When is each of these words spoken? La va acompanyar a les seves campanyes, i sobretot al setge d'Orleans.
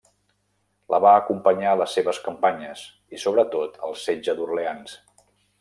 La 0.93 0.99
va 1.05 1.11
acompanyar 1.17 1.73
a 1.75 1.79
les 1.83 1.93
seves 1.99 2.21
campanyes, 2.29 2.83
i 3.19 3.23
sobretot 3.27 3.81
al 3.89 3.97
setge 4.09 4.39
d'Orleans. 4.41 5.01